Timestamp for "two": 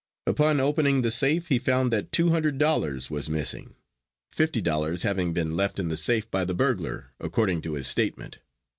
2.11-2.31